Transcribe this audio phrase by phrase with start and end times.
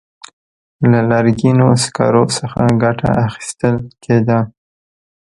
[0.91, 4.39] له لرګینو سکرو څخه ګټه اخیستل کېده.